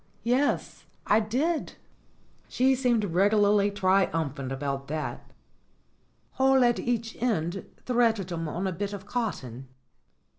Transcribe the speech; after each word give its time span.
"Yes, 0.23 0.87
I 1.05 1.19
did." 1.19 1.73
She 2.49 2.73
seemed 2.73 3.03
regularly 3.05 3.69
triumphant 3.69 4.51
about 4.51 4.87
that. 4.87 5.29
"Hole 6.31 6.63
at 6.63 6.79
each 6.79 7.15
end 7.21 7.67
threaded 7.85 8.31
'em 8.33 8.47
on 8.47 8.65
a 8.65 8.71
bit 8.71 8.93
of 8.93 9.05
cot 9.05 9.35
ton?" 9.41 9.67